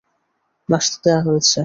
নাশতা 0.69 0.97
দেয়া 1.03 1.19
হয়েছে। 1.27 1.59